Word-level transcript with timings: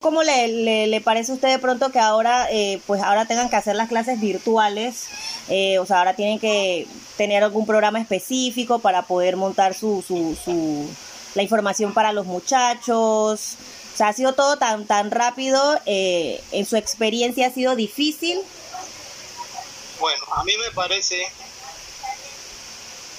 ¿Cómo 0.00 0.22
le, 0.22 0.86
le, 0.86 1.00
parece 1.02 1.30
a 1.30 1.34
usted 1.34 1.48
de 1.48 1.58
pronto 1.58 1.92
que 1.92 1.98
ahora, 1.98 2.48
eh, 2.50 2.80
pues 2.86 3.02
ahora 3.02 3.26
tengan 3.26 3.50
que 3.50 3.56
hacer 3.56 3.76
las 3.76 3.90
clases 3.90 4.18
virtuales? 4.18 5.08
Eh, 5.50 5.78
o 5.78 5.84
sea, 5.84 5.98
ahora 5.98 6.16
tienen 6.16 6.38
que 6.38 6.86
tener 7.18 7.44
algún 7.44 7.66
programa 7.66 8.00
específico 8.00 8.78
para 8.78 9.02
poder 9.02 9.36
montar 9.36 9.74
su, 9.74 10.02
su, 10.08 10.38
su, 10.42 10.88
la 11.34 11.42
información 11.42 11.92
para 11.92 12.14
los 12.14 12.24
muchachos. 12.24 13.56
O 13.92 13.96
sea, 13.96 14.08
ha 14.08 14.12
sido 14.14 14.32
todo 14.32 14.56
tan, 14.56 14.86
tan 14.86 15.10
rápido. 15.10 15.78
Eh, 15.84 16.42
¿En 16.50 16.64
su 16.64 16.76
experiencia 16.76 17.48
ha 17.48 17.50
sido 17.50 17.76
difícil? 17.76 18.40
Bueno, 19.98 20.24
a 20.34 20.44
mí 20.44 20.54
me 20.64 20.70
parece 20.70 21.30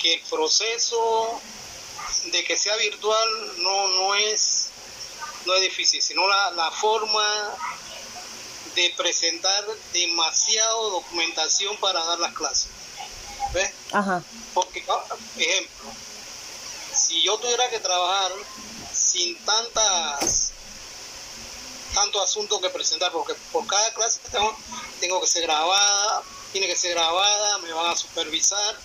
que 0.02 0.16
el 0.16 0.22
proceso 0.32 1.40
de 2.32 2.44
que 2.44 2.58
sea 2.58 2.76
virtual 2.78 3.30
no, 3.60 3.88
no 3.88 4.16
es 4.16 4.51
no 5.46 5.54
es 5.56 5.62
difícil, 5.62 6.02
sino 6.02 6.28
la, 6.28 6.52
la 6.52 6.72
forma 6.72 7.58
de 8.76 8.94
presentar 8.98 9.66
demasiado 9.94 10.92
documentación 10.92 11.76
para 11.78 12.04
dar 12.06 12.20
las 12.20 12.34
clases. 12.34 12.70
¿Ves? 13.54 13.72
Ajá. 13.92 14.24
Porque, 14.54 14.84
ejemplo, 15.38 15.92
si 16.94 17.22
yo 17.24 17.38
tuviera 17.38 17.70
que 17.70 17.80
trabajar 17.80 18.32
sin 18.94 19.36
tantas 19.46 20.52
tanto 21.94 22.22
asunto 22.22 22.62
que 22.62 22.70
presentar, 22.70 23.12
porque 23.12 23.34
por 23.52 23.68
cada 23.68 23.94
clase 23.94 24.20
tengo, 24.32 24.56
tengo 25.00 25.20
que 25.20 25.28
ser 25.28 25.44
grabada, 25.44 26.24
tiene 26.52 26.68
que 26.68 26.76
ser 26.76 26.92
grabada, 26.92 27.58
me 27.60 27.74
van 27.74 27.92
a 27.92 27.98
supervisar, 27.98 28.80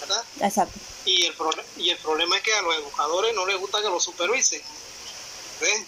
¿verdad? 0.00 0.24
Exacto. 0.40 0.78
Y 1.06 1.26
el, 1.26 1.34
y 1.76 1.90
el 1.90 1.98
problema 1.98 2.36
es 2.36 2.42
que 2.42 2.54
a 2.54 2.62
los 2.62 2.76
educadores 2.76 3.34
no 3.34 3.46
les 3.46 3.58
gusta 3.58 3.80
que 3.80 3.88
los 3.88 4.04
supervisen. 4.04 4.62
¿Ves? 5.60 5.82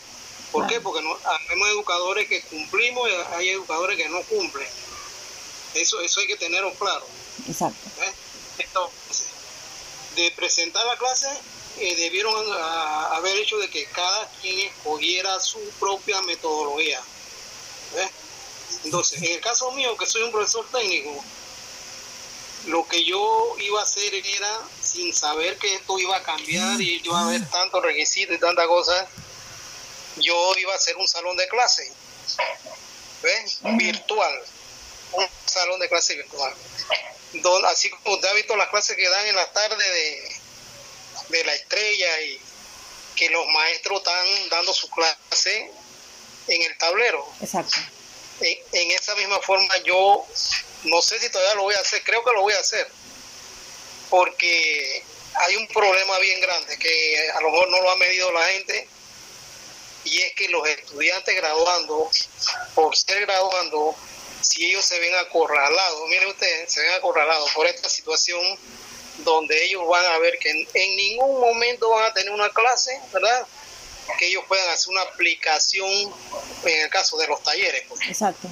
¿Por 0.52 0.66
qué? 0.66 0.80
Porque 0.80 1.02
no, 1.02 1.16
hay 1.24 1.70
educadores 1.70 2.28
que 2.28 2.40
cumplimos 2.42 3.08
y 3.08 3.34
hay 3.34 3.48
educadores 3.50 3.96
que 3.96 4.08
no 4.08 4.22
cumplen. 4.22 4.68
Eso, 5.74 6.00
eso 6.00 6.20
hay 6.20 6.26
que 6.26 6.36
tenerlo 6.36 6.72
claro. 6.74 7.06
Exacto. 7.48 7.90
¿Ves? 7.98 8.14
Entonces, 8.58 9.26
de 10.14 10.30
presentar 10.32 10.86
la 10.86 10.96
clase, 10.96 11.28
eh, 11.78 11.94
debieron 11.96 12.34
haber 13.12 13.36
hecho 13.36 13.58
de 13.58 13.68
que 13.68 13.84
cada 13.86 14.30
quien 14.40 14.58
escogiera 14.60 15.38
su 15.40 15.60
propia 15.78 16.22
metodología. 16.22 17.00
¿Ves? 17.94 18.10
Entonces, 18.84 19.22
en 19.22 19.32
el 19.32 19.40
caso 19.40 19.70
mío, 19.72 19.96
que 19.96 20.06
soy 20.06 20.22
un 20.22 20.32
profesor 20.32 20.66
técnico, 20.72 21.22
lo 22.66 22.86
que 22.88 23.04
yo 23.04 23.56
iba 23.60 23.80
a 23.80 23.84
hacer 23.84 24.12
era, 24.14 24.60
sin 24.80 25.14
saber 25.14 25.58
que 25.58 25.74
esto 25.74 25.98
iba 25.98 26.16
a 26.16 26.22
cambiar 26.22 26.80
y 26.80 27.00
iba 27.04 27.18
a 27.18 27.24
haber 27.24 27.48
tantos 27.48 27.82
requisitos 27.82 28.36
y 28.36 28.40
tantas 28.40 28.66
cosas, 28.66 29.06
yo 30.16 30.54
iba 30.56 30.72
a 30.72 30.76
hacer 30.76 30.96
un 30.96 31.06
salón 31.06 31.36
de 31.36 31.48
clase, 31.48 31.90
¿ves? 33.22 33.58
Virtual, 33.62 34.42
un 35.12 35.28
salón 35.44 35.80
de 35.80 35.88
clase 35.88 36.14
virtual. 36.16 36.54
así 37.66 37.90
como 37.90 38.14
usted 38.14 38.28
ha 38.28 38.34
visto 38.34 38.56
las 38.56 38.68
clases 38.68 38.96
que 38.96 39.08
dan 39.08 39.26
en 39.26 39.36
la 39.36 39.52
tarde 39.52 39.90
de, 39.90 40.36
de 41.28 41.44
la 41.44 41.54
estrella 41.54 42.20
y 42.22 42.40
que 43.14 43.30
los 43.30 43.46
maestros 43.48 43.98
están 43.98 44.48
dando 44.50 44.72
su 44.72 44.88
clase 44.90 45.70
en 46.48 46.62
el 46.62 46.78
tablero. 46.78 47.26
Exacto. 47.40 47.76
En, 48.40 48.58
en, 48.72 48.90
esa 48.90 49.14
misma 49.14 49.40
forma 49.40 49.74
yo 49.78 50.26
no 50.84 51.00
sé 51.00 51.18
si 51.18 51.30
todavía 51.30 51.54
lo 51.54 51.62
voy 51.62 51.74
a 51.74 51.80
hacer, 51.80 52.02
creo 52.04 52.22
que 52.22 52.32
lo 52.32 52.42
voy 52.42 52.52
a 52.52 52.60
hacer, 52.60 52.86
porque 54.10 55.02
hay 55.34 55.56
un 55.56 55.66
problema 55.68 56.18
bien 56.18 56.40
grande 56.40 56.78
que 56.78 57.30
a 57.30 57.40
lo 57.40 57.50
mejor 57.50 57.70
no 57.70 57.80
lo 57.80 57.90
ha 57.90 57.96
medido 57.96 58.30
la 58.32 58.46
gente 58.48 58.88
y 60.06 60.22
es 60.22 60.34
que 60.34 60.48
los 60.48 60.66
estudiantes 60.68 61.34
graduando, 61.36 62.10
por 62.74 62.96
ser 62.96 63.20
graduando, 63.22 63.94
si 64.40 64.66
ellos 64.66 64.84
se 64.84 64.98
ven 65.00 65.14
acorralados, 65.16 66.08
miren 66.08 66.28
ustedes, 66.28 66.72
se 66.72 66.80
ven 66.80 66.92
acorralados 66.92 67.50
por 67.52 67.66
esta 67.66 67.88
situación 67.88 68.40
donde 69.18 69.64
ellos 69.64 69.86
van 69.88 70.04
a 70.04 70.18
ver 70.18 70.38
que 70.38 70.50
en, 70.50 70.96
ningún 70.96 71.40
momento 71.40 71.90
van 71.90 72.04
a 72.04 72.14
tener 72.14 72.30
una 72.30 72.50
clase, 72.50 73.00
¿verdad? 73.12 73.46
Que 74.18 74.28
ellos 74.28 74.44
puedan 74.46 74.68
hacer 74.70 74.90
una 74.90 75.02
aplicación 75.02 75.90
en 76.64 76.80
el 76.82 76.90
caso 76.90 77.16
de 77.16 77.26
los 77.26 77.42
talleres. 77.42 77.84
Pues. 77.88 78.00
Exacto. 78.08 78.48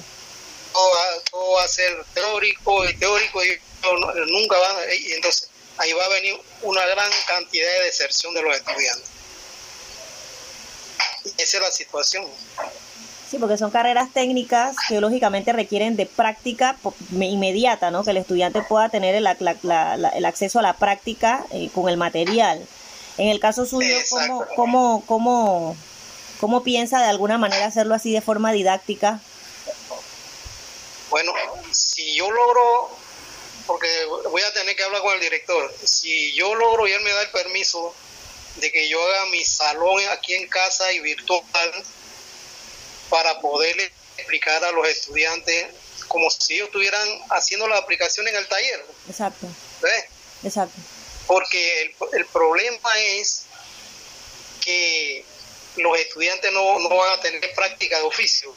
Todo 1.31 1.51
va, 1.53 1.63
a 1.63 1.67
ser 1.69 2.03
teórico 2.13 2.83
y 2.83 2.93
teórico 2.97 3.45
y 3.45 3.57
nunca 4.27 4.57
van 4.57 4.77
a, 4.77 4.93
y 4.93 5.13
entonces 5.13 5.47
ahí 5.77 5.93
va 5.93 6.03
a 6.03 6.09
venir 6.09 6.37
una 6.63 6.85
gran 6.85 7.09
cantidad 7.27 7.71
de 7.71 7.83
deserción 7.85 8.33
de 8.33 8.41
los 8.41 8.57
estudiantes. 8.57 9.09
Esa 11.37 11.57
es 11.57 11.63
la 11.63 11.71
situación. 11.71 12.25
Sí, 13.29 13.37
porque 13.39 13.57
son 13.57 13.71
carreras 13.71 14.13
técnicas 14.13 14.75
que 14.87 15.01
lógicamente 15.01 15.51
requieren 15.51 15.95
de 15.95 16.05
práctica 16.05 16.77
inmediata, 17.11 17.89
¿no? 17.89 18.03
Que 18.03 18.11
el 18.11 18.17
estudiante 18.17 18.61
pueda 18.61 18.89
tener 18.89 19.15
el, 19.15 19.27
el 19.27 20.25
acceso 20.25 20.59
a 20.59 20.61
la 20.61 20.73
práctica 20.73 21.43
eh, 21.51 21.69
con 21.73 21.89
el 21.89 21.97
material. 21.97 22.65
En 23.17 23.29
el 23.29 23.39
caso 23.39 23.65
suyo, 23.65 23.95
¿cómo, 24.09 24.45
cómo, 24.55 25.03
cómo, 25.07 25.77
¿cómo 26.39 26.63
piensa 26.63 26.99
de 26.99 27.07
alguna 27.07 27.37
manera 27.37 27.65
hacerlo 27.65 27.95
así 27.95 28.11
de 28.11 28.21
forma 28.21 28.51
didáctica? 28.51 29.19
Bueno, 31.09 31.33
si 31.71 32.15
yo 32.15 32.29
logro, 32.29 32.89
porque 33.65 33.87
voy 34.29 34.41
a 34.41 34.53
tener 34.53 34.75
que 34.75 34.83
hablar 34.83 35.01
con 35.01 35.13
el 35.15 35.21
director, 35.21 35.73
si 35.83 36.33
yo 36.33 36.53
logro 36.55 36.87
y 36.87 36.91
él 36.91 37.01
me 37.03 37.09
da 37.09 37.21
el 37.21 37.29
permiso 37.29 37.95
de 38.55 38.71
que 38.71 38.87
yo 38.89 39.01
haga 39.01 39.25
mi 39.27 39.43
salón 39.43 40.01
aquí 40.11 40.35
en 40.35 40.47
casa 40.47 40.91
y 40.93 40.99
virtual 40.99 41.71
para 43.09 43.39
poderle 43.39 43.91
explicar 44.17 44.63
a 44.63 44.71
los 44.71 44.87
estudiantes 44.87 45.67
como 46.07 46.29
si 46.29 46.55
ellos 46.55 46.67
estuvieran 46.67 47.07
haciendo 47.31 47.67
la 47.67 47.77
aplicación 47.77 48.27
en 48.27 48.35
el 48.35 48.47
taller. 48.47 48.85
Exacto. 49.09 49.47
¿Ves? 49.81 50.05
Exacto. 50.43 50.79
Porque 51.27 51.81
el, 51.81 51.95
el, 52.13 52.25
problema 52.27 52.99
es 52.99 53.45
que 54.63 55.25
los 55.77 55.97
estudiantes 55.97 56.51
no, 56.53 56.79
no, 56.79 56.89
van 56.89 57.17
a 57.17 57.21
tener 57.21 57.53
práctica 57.55 57.97
de 57.97 58.03
oficio. 58.03 58.55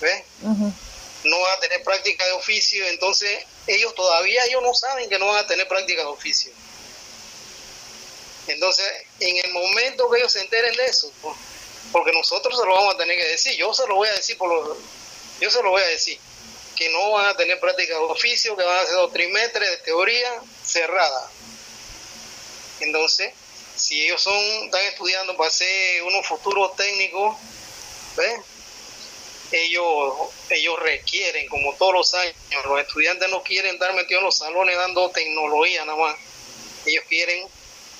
¿Ves? 0.00 0.22
No 0.42 1.40
van 1.40 1.56
a 1.56 1.60
tener 1.60 1.82
práctica 1.84 2.24
de 2.24 2.32
oficio, 2.32 2.86
entonces 2.88 3.44
ellos 3.66 3.94
todavía 3.94 4.44
ellos 4.46 4.62
no 4.62 4.74
saben 4.74 5.08
que 5.08 5.18
no 5.18 5.26
van 5.26 5.44
a 5.44 5.46
tener 5.46 5.68
práctica 5.68 6.02
de 6.02 6.08
oficio. 6.08 6.52
Entonces, 8.46 8.86
en 9.20 9.36
el 9.44 9.52
momento 9.52 10.10
que 10.10 10.18
ellos 10.18 10.32
se 10.32 10.40
enteren 10.40 10.74
de 10.76 10.86
eso, 10.86 11.12
porque 11.92 12.12
nosotros 12.12 12.58
se 12.58 12.66
lo 12.66 12.74
vamos 12.74 12.94
a 12.94 12.98
tener 12.98 13.16
que 13.16 13.28
decir, 13.28 13.56
yo 13.56 13.72
se 13.72 13.86
lo 13.86 13.96
voy 13.96 14.08
a 14.08 14.14
decir 14.14 14.36
por 14.36 14.76
yo 15.40 15.50
se 15.50 15.62
lo 15.62 15.70
voy 15.70 15.82
a 15.82 15.86
decir, 15.86 16.18
que 16.76 16.88
no 16.90 17.10
van 17.12 17.26
a 17.26 17.36
tener 17.36 17.58
práctica 17.58 17.94
de 17.94 18.00
oficio, 18.00 18.56
que 18.56 18.62
van 18.62 18.76
a 18.76 18.80
hacer 18.80 18.94
dos 18.94 19.12
trimestres 19.12 19.70
de 19.70 19.76
teoría 19.78 20.40
cerrada. 20.64 21.30
Entonces, 22.80 23.32
si 23.76 24.04
ellos 24.04 24.22
son, 24.22 24.36
están 24.64 24.82
estudiando 24.82 25.36
para 25.36 25.50
ser 25.50 26.02
unos 26.04 26.26
futuros 26.26 26.76
técnicos, 26.76 27.36
¿ves? 28.16 28.40
ellos, 29.52 30.14
ellos 30.50 30.78
requieren, 30.80 31.46
como 31.48 31.74
todos 31.74 31.92
los 31.92 32.14
años, 32.14 32.34
los 32.64 32.80
estudiantes 32.80 33.28
no 33.28 33.42
quieren 33.42 33.74
estar 33.74 33.92
metidos 33.94 34.20
en 34.20 34.26
los 34.26 34.38
salones 34.38 34.76
dando 34.76 35.10
tecnología 35.10 35.84
nada 35.84 35.98
más. 35.98 36.16
Ellos 36.86 37.04
quieren 37.08 37.46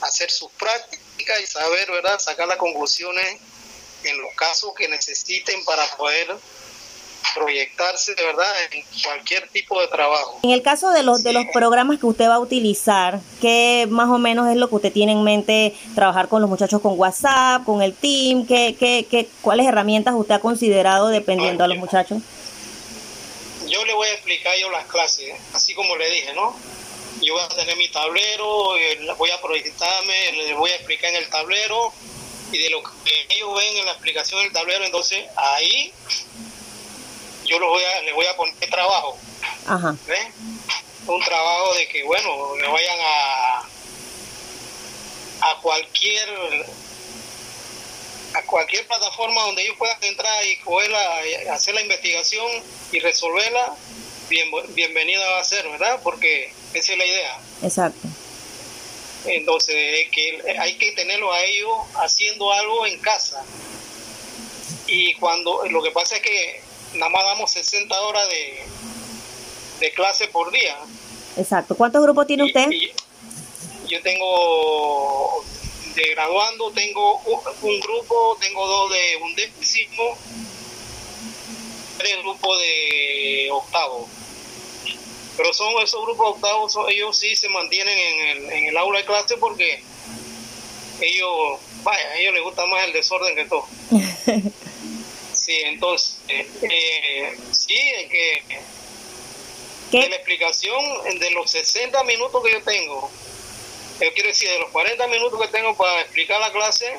hacer 0.03 0.31
sus 0.31 0.51
prácticas 0.53 1.41
y 1.41 1.47
saber, 1.47 1.91
¿verdad?, 1.91 2.19
sacar 2.19 2.49
las 2.49 2.59
conclusiones 2.59 3.39
en 4.05 4.21
los 4.21 4.35
casos 4.35 4.73
que 4.77 4.89
necesiten 4.89 5.65
para 5.65 5.85
poder 5.97 6.37
proyectarse 7.35 8.15
de 8.15 8.25
verdad 8.25 8.53
en 8.73 8.85
cualquier 9.03 9.49
tipo 9.49 9.81
de 9.81 9.89
trabajo. 9.89 10.41
En 10.43 10.51
el 10.51 10.63
caso 10.63 10.91
de 10.91 11.03
los 11.03 11.23
de 11.23 11.33
los 11.33 11.47
programas 11.53 11.99
que 11.99 12.07
usted 12.07 12.29
va 12.29 12.35
a 12.35 12.41
utilizar, 12.41 13.21
¿qué 13.41 13.87
más 13.89 14.09
o 14.09 14.19
menos 14.19 14.51
es 14.51 14.57
lo 14.57 14.69
que 14.69 14.75
usted 14.75 14.93
tiene 14.93 15.13
en 15.13 15.23
mente 15.23 15.75
trabajar 15.95 16.29
con 16.29 16.43
los 16.43 16.51
muchachos 16.51 16.81
con 16.81 16.99
WhatsApp, 16.99 17.65
con 17.65 17.81
el 17.81 17.95
team? 17.95 18.47
¿Qué, 18.47 18.77
qué, 18.79 19.07
qué, 19.09 19.29
¿Cuáles 19.41 19.67
herramientas 19.67 20.15
usted 20.17 20.35
ha 20.35 20.41
considerado 20.41 21.09
dependiendo 21.09 21.65
a 21.65 21.69
los 21.69 21.79
muchachos? 21.79 22.23
Yo 23.67 23.85
le 23.85 23.95
voy 23.95 24.09
a 24.09 24.13
explicar 24.13 24.53
yo 24.61 24.71
las 24.71 24.87
clases, 24.87 25.33
así 25.55 25.75
como 25.75 25.97
le 25.97 26.11
dije, 26.11 26.35
¿no? 26.35 26.55
Yo 27.23 27.35
voy 27.35 27.43
a 27.43 27.49
tener 27.49 27.77
mi 27.77 27.89
tablero, 27.89 28.77
eh, 28.77 28.99
voy 29.17 29.31
a 29.31 29.41
proyectarme, 29.41 30.33
les 30.33 30.57
voy 30.57 30.71
a 30.71 30.77
explicar 30.77 31.11
en 31.11 31.17
el 31.17 31.29
tablero 31.29 31.93
y 32.51 32.59
de 32.59 32.71
lo 32.71 32.83
que 32.83 33.27
ellos 33.31 33.55
ven 33.57 33.77
en 33.79 33.87
la 33.87 33.93
explicación 33.93 34.43
del 34.43 34.53
tablero, 34.53 34.85
entonces 34.85 35.25
ahí 35.37 35.93
yo 37.47 37.59
los 37.59 37.69
voy 37.69 37.83
a, 37.83 38.03
les 38.03 38.15
voy 38.15 38.27
a 38.27 38.37
poner 38.37 38.55
trabajo. 38.71 39.17
Ajá. 39.67 39.97
Un 41.07 41.21
trabajo 41.25 41.75
de 41.75 41.89
que, 41.89 42.03
bueno, 42.05 42.55
me 42.61 42.69
vayan 42.69 42.99
a, 43.01 43.59
a 45.51 45.61
cualquier 45.61 46.29
a 48.35 48.43
cualquier 48.45 48.87
plataforma 48.87 49.43
donde 49.43 49.63
ellos 49.63 49.77
puedan 49.77 50.03
entrar 50.03 50.43
y 50.47 50.59
hacer 51.49 51.75
la 51.75 51.83
investigación 51.83 52.47
y 52.91 52.99
resolverla, 53.01 53.77
bien, 54.29 54.49
bienvenida 54.69 55.29
va 55.33 55.41
a 55.41 55.45
ser, 55.45 55.69
¿verdad? 55.69 56.01
Porque 56.03 56.55
esa 56.75 56.93
es 56.93 56.99
la 56.99 57.07
idea. 57.07 57.41
Exacto. 57.63 58.09
Entonces, 59.25 60.09
que 60.11 60.43
hay 60.59 60.77
que 60.79 60.93
tenerlo 60.93 61.33
a 61.33 61.43
ellos 61.43 61.73
haciendo 61.95 62.53
algo 62.53 62.87
en 62.87 62.99
casa. 63.01 63.45
y 64.87 65.15
cuando 65.15 65.65
lo 65.69 65.83
que 65.83 65.91
pasa 65.93 66.17
es 66.17 66.23
que 66.23 66.61
nada 66.95 67.11
más 67.11 67.25
damos 67.25 67.51
60 67.53 68.01
horas 68.03 68.29
de, 68.29 68.65
de 69.81 69.93
clase 69.93 70.29
por 70.29 70.51
día. 70.51 70.77
Exacto. 71.37 71.77
¿Cuántos 71.77 72.03
grupos 72.03 72.27
tiene 72.27 72.45
usted? 72.45 72.69
yo 73.89 74.01
tengo 74.01 75.45
de 75.95 76.03
graduando, 76.15 76.73
tengo 76.73 77.19
un, 77.61 77.81
grupo, 77.81 78.39
tengo 78.41 78.67
dos 78.67 78.91
de 78.91 79.17
undécimo, 79.23 80.17
tres 81.99 82.19
grupos 82.23 82.59
de 82.59 83.49
octavo. 83.53 84.09
Pero 85.37 85.53
son 85.55 85.73
esos 85.83 86.05
grupos 86.05 86.35
octavos, 86.37 86.77
ellos 86.91 87.17
sí 87.17 87.35
se 87.37 87.49
mantienen 87.49 87.97
en 87.97 88.29
el, 88.29 88.53
en 88.53 88.65
el 88.67 88.77
aula 88.77 88.99
de 88.99 89.05
clase 89.07 89.37
porque 89.39 89.83
ellos, 91.01 91.59
vaya, 91.83 92.07
a 92.09 92.19
ellos 92.19 92.35
les 92.35 92.43
gusta 92.43 92.67
más 92.67 92.85
el 92.85 92.93
desorden 92.93 93.35
que 93.35 93.45
todo. 93.47 93.67
sí, 95.33 95.55
entonces, 95.65 96.19
eh, 96.29 97.37
sí, 97.51 97.79
es 97.79 98.11
que 98.11 98.43
de 99.93 100.09
la 100.09 100.17
explicación 100.17 100.83
de 101.19 101.31
los 101.33 101.51
60 101.51 102.03
minutos 102.05 102.43
que 102.43 102.53
yo 102.53 102.63
tengo, 102.63 103.11
eh, 104.01 104.11
quiero 104.15 104.29
decir, 104.29 104.49
de 104.49 104.59
los 104.59 104.71
40 104.71 105.07
minutos 105.09 105.41
que 105.41 105.49
tengo 105.49 105.77
para 105.77 106.01
explicar 106.01 106.41
la 106.41 106.51
clase, 106.51 106.93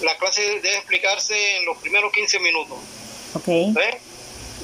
la 0.00 0.16
clase 0.18 0.42
debe 0.42 0.76
explicarse 0.76 1.58
en 1.58 1.66
los 1.66 1.78
primeros 1.78 2.12
15 2.12 2.40
minutos. 2.40 2.78
Ok. 3.34 3.48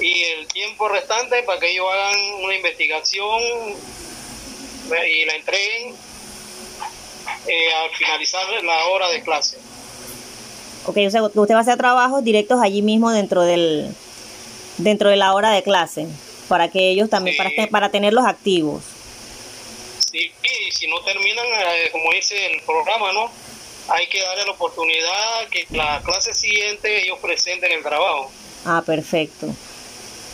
Y 0.01 0.23
el 0.25 0.47
tiempo 0.47 0.89
restante 0.89 1.43
para 1.43 1.59
que 1.59 1.71
ellos 1.71 1.87
hagan 1.93 2.45
una 2.45 2.55
investigación 2.55 3.43
y 4.87 5.25
la 5.25 5.35
entreguen 5.35 5.95
eh, 7.47 7.75
al 7.75 7.91
finalizar 7.97 8.43
la 8.63 8.87
hora 8.87 9.09
de 9.09 9.23
clase. 9.23 9.59
Ok, 10.87 10.99
o 11.07 11.11
sea, 11.11 11.23
usted 11.23 11.55
va 11.55 11.59
a 11.59 11.63
hacer 11.63 11.77
trabajos 11.77 12.25
directos 12.25 12.61
allí 12.63 12.81
mismo 12.81 13.11
dentro 13.11 13.43
del 13.43 13.95
dentro 14.79 15.11
de 15.11 15.17
la 15.17 15.35
hora 15.35 15.51
de 15.51 15.63
clase, 15.63 16.07
para 16.49 16.71
que 16.71 16.91
ellos 16.91 17.11
también, 17.11 17.37
para, 17.37 17.51
para 17.71 17.91
tenerlos 17.91 18.25
activos. 18.25 18.85
Sí, 20.11 20.33
y 20.43 20.71
si 20.71 20.87
no 20.87 21.01
terminan, 21.01 21.45
eh, 21.47 21.91
como 21.93 22.11
dice 22.13 22.47
el 22.47 22.63
programa, 22.63 23.13
¿no? 23.13 23.31
Hay 23.89 24.07
que 24.07 24.23
darle 24.23 24.45
la 24.45 24.53
oportunidad 24.53 25.49
que 25.51 25.67
la 25.71 26.01
clase 26.05 26.33
siguiente 26.33 27.05
ellos 27.05 27.19
presenten 27.21 27.73
el 27.73 27.83
trabajo. 27.83 28.31
Ah, 28.65 28.83
perfecto. 28.85 29.49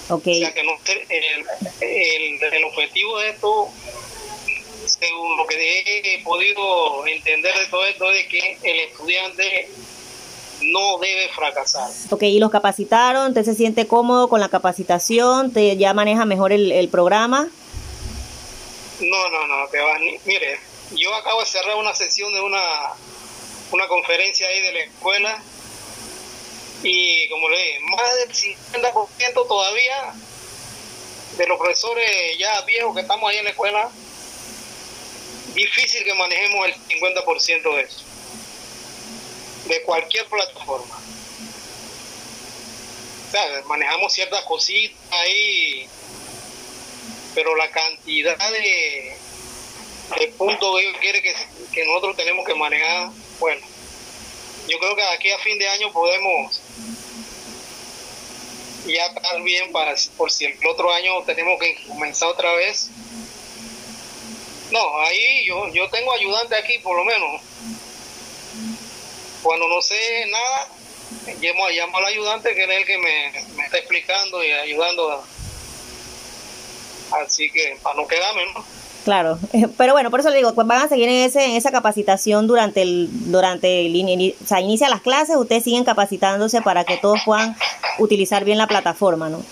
Okay. 0.08 0.42
O 0.42 0.46
sea, 0.46 0.54
que 0.54 0.64
no, 0.64 0.72
el, 0.84 1.46
el, 1.80 2.54
el 2.54 2.64
objetivo 2.64 3.18
de 3.18 3.30
esto 3.30 3.70
según 4.86 5.36
lo 5.36 5.46
que 5.46 5.56
he 6.04 6.22
podido 6.22 7.06
entender 7.06 7.54
de 7.58 7.66
todo 7.66 7.84
esto, 7.86 8.10
es 8.10 8.26
que 8.26 8.58
el 8.62 8.80
estudiante 8.80 9.68
no 10.62 10.98
debe 10.98 11.28
fracasar. 11.28 11.90
Ok, 12.10 12.22
y 12.24 12.38
los 12.38 12.50
capacitaron, 12.50 13.28
¿usted 13.28 13.44
se 13.44 13.54
siente 13.54 13.86
cómodo 13.86 14.28
con 14.28 14.40
la 14.40 14.48
capacitación? 14.48 15.52
¿Te 15.52 15.76
ya 15.76 15.94
maneja 15.94 16.24
mejor 16.24 16.52
el, 16.52 16.88
programa? 16.88 17.48
No, 19.00 19.30
no, 19.30 19.46
no, 19.46 19.68
te 19.68 19.78
vas, 19.80 20.00
mire, 20.24 20.58
yo 20.96 21.14
acabo 21.14 21.40
de 21.40 21.46
cerrar 21.46 21.76
una 21.76 21.94
sesión 21.94 22.32
de 22.32 22.40
una, 22.40 22.62
una 23.72 23.88
conferencia 23.88 24.46
ahí 24.46 24.60
de 24.60 24.72
la 24.72 24.80
escuela 24.80 25.42
y 26.84 27.28
como 27.30 27.48
le 27.48 27.56
dije, 27.56 27.80
más 27.80 28.16
del 28.16 28.32
50% 28.34 29.48
todavía 29.48 30.14
de 31.38 31.46
los 31.46 31.58
profesores 31.58 32.38
ya 32.38 32.60
viejos 32.62 32.94
que 32.94 33.00
estamos 33.00 33.28
ahí 33.30 33.38
en 33.38 33.44
la 33.44 33.50
escuela 33.50 33.90
difícil 35.54 36.04
que 36.04 36.14
manejemos 36.14 36.66
el 36.66 36.74
50% 36.74 37.76
de 37.76 37.82
eso, 37.82 38.00
de 39.66 39.82
cualquier 39.82 40.26
plataforma. 40.26 41.00
O 43.26 43.30
sea, 43.30 43.62
manejamos 43.66 44.12
ciertas 44.12 44.44
cositas 44.44 44.98
ahí, 45.10 45.88
pero 47.34 47.56
la 47.56 47.70
cantidad 47.70 48.36
de, 48.50 49.16
puntos 50.36 50.76
que 50.76 50.82
ellos 50.82 50.98
quieren 51.00 51.22
que 51.72 51.84
nosotros 51.86 52.16
tenemos 52.16 52.44
que 52.44 52.54
manejar, 52.54 53.10
bueno, 53.38 53.66
yo 54.68 54.78
creo 54.78 54.96
que 54.96 55.02
aquí 55.02 55.30
a 55.30 55.38
fin 55.38 55.58
de 55.58 55.68
año 55.68 55.92
podemos 55.92 56.60
ya 58.86 59.06
estar 59.06 59.42
bien 59.42 59.72
para 59.72 59.94
por 60.16 60.30
si 60.30 60.44
el 60.44 60.66
otro 60.66 60.92
año 60.92 61.22
tenemos 61.24 61.58
que 61.58 61.76
comenzar 61.88 62.28
otra 62.28 62.52
vez 62.54 62.90
no, 64.74 65.00
ahí 65.02 65.44
yo, 65.46 65.68
yo 65.68 65.88
tengo 65.88 66.12
ayudante 66.12 66.56
aquí 66.56 66.78
por 66.78 66.96
lo 66.96 67.04
menos. 67.04 67.40
Cuando 69.40 69.68
no 69.68 69.80
sé 69.80 70.26
nada, 70.26 70.68
llamo, 71.40 71.68
llamo 71.68 71.98
al 71.98 72.06
ayudante 72.06 72.54
que 72.56 72.64
es 72.64 72.70
el 72.70 72.84
que 72.84 72.98
me, 72.98 73.26
está 73.64 73.78
explicando 73.78 74.42
y 74.42 74.50
ayudando. 74.50 75.24
Así 77.12 77.50
que 77.52 77.78
para 77.82 77.94
no 77.94 78.08
quedarme, 78.08 78.46
¿no? 78.52 78.64
Claro, 79.04 79.38
pero 79.76 79.92
bueno, 79.92 80.10
por 80.10 80.20
eso 80.20 80.30
le 80.30 80.36
digo, 80.36 80.54
pues 80.54 80.66
van 80.66 80.82
a 80.82 80.88
seguir 80.88 81.08
en 81.08 81.24
ese 81.24 81.44
en 81.44 81.56
esa 81.56 81.70
capacitación 81.70 82.46
durante 82.46 82.82
el 82.82 83.08
durante 83.30 83.84
el, 83.86 84.34
o 84.42 84.46
sea, 84.46 84.60
inicia 84.60 84.88
las 84.88 85.02
clases, 85.02 85.36
ustedes 85.36 85.62
siguen 85.64 85.84
capacitándose 85.84 86.62
para 86.62 86.84
que 86.84 86.96
todos 86.96 87.20
puedan 87.24 87.54
utilizar 87.98 88.44
bien 88.44 88.56
la 88.56 88.66
plataforma, 88.66 89.28
¿no? 89.28 89.42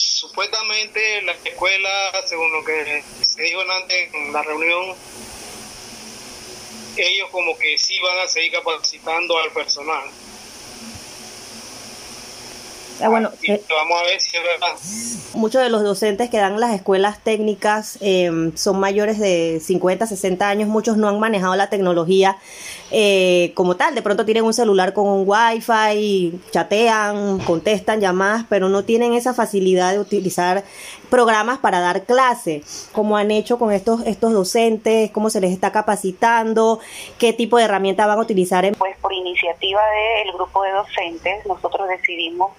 supuestamente 0.00 1.22
la 1.22 1.32
escuela, 1.32 1.90
según 2.24 2.52
lo 2.52 2.64
que 2.64 3.02
se 3.24 3.42
dijo 3.42 3.60
antes 3.60 4.14
en 4.14 4.32
la 4.32 4.42
reunión, 4.42 4.96
ellos 6.96 7.28
como 7.30 7.56
que 7.58 7.76
sí 7.76 7.98
van 8.00 8.18
a 8.20 8.28
seguir 8.28 8.52
capacitando 8.52 9.38
al 9.38 9.50
personal. 9.52 10.08
Ah, 13.02 13.08
bueno, 13.08 13.30
eh, 13.44 13.62
vamos 13.68 14.00
a 14.00 14.04
ver 14.04 14.20
si 14.20 14.36
es 14.36 14.42
verdad. 14.42 14.76
Muchos 15.34 15.62
de 15.62 15.70
los 15.70 15.82
docentes 15.82 16.28
que 16.28 16.38
dan 16.38 16.60
las 16.60 16.74
escuelas 16.74 17.22
técnicas 17.22 17.98
em, 18.00 18.54
son 18.56 18.78
mayores 18.78 19.18
de 19.18 19.60
50, 19.62 20.06
60 20.06 20.48
años, 20.48 20.68
muchos 20.68 20.96
no 20.96 21.08
han 21.08 21.18
manejado 21.18 21.54
la 21.56 21.70
tecnología 21.70 22.36
eh, 22.90 23.52
como 23.54 23.76
tal, 23.76 23.94
de 23.94 24.02
pronto 24.02 24.24
tienen 24.24 24.44
un 24.44 24.52
celular 24.52 24.92
con 24.92 25.06
un 25.06 25.24
wifi, 25.24 26.40
chatean, 26.50 27.38
contestan 27.40 28.00
llamadas, 28.00 28.44
pero 28.48 28.68
no 28.68 28.84
tienen 28.84 29.14
esa 29.14 29.32
facilidad 29.32 29.92
de 29.92 30.00
utilizar 30.00 30.64
programas 31.08 31.58
para 31.58 31.80
dar 31.80 32.04
clase, 32.04 32.62
como 32.92 33.16
han 33.16 33.30
hecho 33.30 33.58
con 33.58 33.72
estos, 33.72 34.04
estos 34.06 34.32
docentes, 34.32 35.10
cómo 35.12 35.30
se 35.30 35.40
les 35.40 35.52
está 35.52 35.70
capacitando, 35.70 36.80
qué 37.18 37.32
tipo 37.32 37.58
de 37.58 37.64
herramienta 37.64 38.06
van 38.06 38.18
a 38.18 38.22
utilizar. 38.22 38.60
Pues 38.76 38.96
por 38.98 39.12
iniciativa 39.12 39.80
del 40.24 40.32
grupo 40.32 40.62
de 40.64 40.72
docentes, 40.72 41.46
nosotros 41.46 41.88
decidimos 41.88 42.50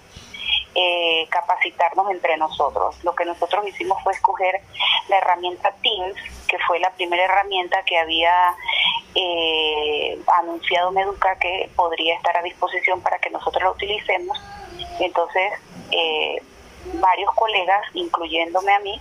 eh, 0.74 1.26
capacitarnos 1.28 2.10
entre 2.10 2.38
nosotros. 2.38 2.96
Lo 3.04 3.14
que 3.14 3.26
nosotros 3.26 3.66
hicimos 3.68 4.02
fue 4.02 4.14
escoger 4.14 4.62
la 5.08 5.18
herramienta 5.18 5.70
Teams, 5.82 6.16
que 6.48 6.58
fue 6.66 6.78
la 6.78 6.90
primera 6.92 7.24
herramienta 7.24 7.82
que 7.82 7.98
había 7.98 8.56
eh, 9.14 10.18
anunciado 10.38 10.90
Meduca 10.90 11.38
que 11.38 11.68
podría 11.76 12.14
estar 12.14 12.38
a 12.38 12.42
disposición 12.42 13.02
para 13.02 13.18
que 13.18 13.28
nosotros 13.28 13.62
la 13.62 13.70
utilicemos. 13.70 14.42
Entonces, 14.98 15.52
eh, 15.90 16.42
varios 16.94 17.30
colegas, 17.34 17.82
incluyéndome 17.92 18.72
a 18.72 18.78
mí, 18.78 18.98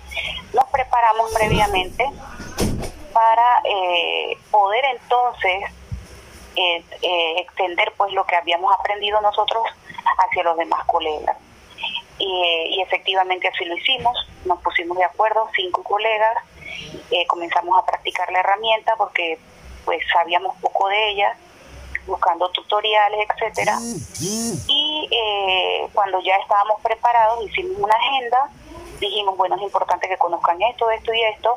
nos 0.53 0.65
preparamos 0.71 1.33
previamente 1.33 2.05
para 3.13 3.63
poder 4.51 4.83
entonces 4.85 5.71
extender 7.37 7.93
pues 7.95 8.11
lo 8.11 8.25
que 8.25 8.35
habíamos 8.35 8.73
aprendido 8.77 9.21
nosotros 9.21 9.63
hacia 10.17 10.43
los 10.43 10.57
demás 10.57 10.83
colegas 10.85 11.37
y, 12.17 12.81
efectivamente 12.81 13.47
así 13.47 13.65
lo 13.65 13.75
hicimos, 13.75 14.15
nos 14.45 14.59
pusimos 14.61 14.97
de 14.97 15.05
acuerdo, 15.05 15.49
cinco 15.55 15.83
colegas, 15.83 16.37
eh, 17.11 17.25
comenzamos 17.27 17.77
a 17.77 17.85
practicar 17.85 18.31
la 18.31 18.39
herramienta 18.39 18.95
porque 18.97 19.39
pues 19.85 20.01
sabíamos 20.13 20.55
poco 20.61 20.87
de 20.89 21.09
ella, 21.09 21.35
buscando 22.05 22.49
tutoriales, 22.49 23.27
etcétera, 23.29 23.77
y 24.67 25.07
eh, 25.11 25.89
cuando 25.93 26.19
ya 26.21 26.35
estábamos 26.37 26.81
preparados 26.81 27.43
hicimos 27.45 27.77
una 27.77 27.95
agenda, 27.95 28.49
dijimos 28.99 29.37
bueno 29.37 29.55
es 29.55 29.61
importante 29.61 30.07
que 30.07 30.17
conozcan 30.17 30.61
esto, 30.61 30.89
esto 30.91 31.13
y 31.13 31.21
esto, 31.23 31.55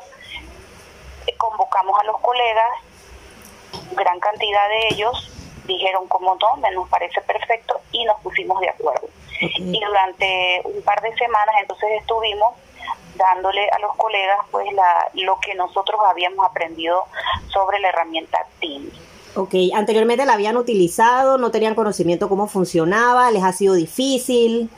eh, 1.27 1.35
convocamos 1.37 1.99
a 1.99 2.03
los 2.03 2.19
colegas, 2.19 2.69
gran 3.95 4.19
cantidad 4.19 4.67
de 4.69 4.87
ellos 4.89 5.34
dijeron 5.65 6.07
como 6.07 6.35
no, 6.35 6.69
nos 6.71 6.89
parece 6.89 7.21
perfecto 7.21 7.79
y 7.91 8.05
nos 8.05 8.19
pusimos 8.21 8.59
de 8.59 8.69
acuerdo. 8.69 9.07
Y 9.39 9.83
durante 9.83 10.61
un 10.63 10.81
par 10.83 11.01
de 11.01 11.13
semanas 11.15 11.55
entonces 11.59 11.89
estuvimos 11.99 12.53
dándole 13.15 13.69
a 13.69 13.79
los 13.79 13.95
colegas 13.95 14.39
pues 14.51 14.71
la, 14.73 15.09
lo 15.13 15.39
que 15.39 15.55
nosotros 15.55 15.99
habíamos 16.05 16.45
aprendido 16.45 17.05
sobre 17.47 17.79
la 17.79 17.89
herramienta 17.89 18.45
Teams. 18.59 18.93
Ok, 19.35 19.53
anteriormente 19.73 20.25
la 20.25 20.33
habían 20.33 20.55
utilizado, 20.55 21.37
no 21.37 21.51
tenían 21.51 21.75
conocimiento 21.75 22.29
cómo 22.29 22.47
funcionaba, 22.47 23.31
les 23.31 23.43
ha 23.43 23.51
sido 23.51 23.73
difícil. 23.73 24.69